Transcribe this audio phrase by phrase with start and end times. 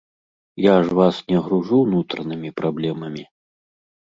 [0.63, 3.23] Я ж вас не гружу ўнутранымі праблемамі.